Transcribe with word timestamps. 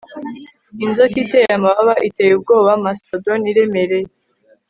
Inzoka 0.85 1.15
iteye 1.23 1.47
amababa 1.57 1.93
iteye 2.07 2.31
ubwoba 2.35 2.71
mastodon 2.83 3.41
iremereye 3.51 4.07